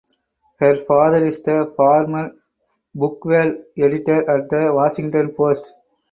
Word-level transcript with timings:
Her 0.59 0.75
father 0.77 1.23
is 1.23 1.41
the 1.41 1.71
former 1.77 2.31
"Book 2.95 3.23
World" 3.23 3.65
editor 3.77 4.13
at 4.27 4.49
the 4.49 4.71
Washington 4.73 5.31
Post. 5.31 5.75